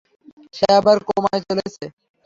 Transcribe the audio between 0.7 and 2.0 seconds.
আবার কোমায় চলে গেছে।